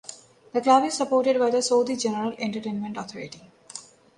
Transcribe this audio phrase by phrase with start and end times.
[0.51, 3.51] The club is supported by the Saudi General Entertainment Authority.